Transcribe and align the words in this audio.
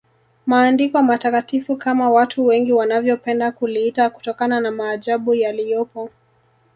Maandiko 0.45 1.01
Matakatifu 1.03 1.75
kama 1.77 2.09
watu 2.09 2.45
wengi 2.45 2.73
wanavyopenda 2.73 3.51
kuliita 3.51 4.09
kutokana 4.09 4.59
na 4.59 4.71
maajabu 4.71 5.35
yaliyopo 5.35 6.09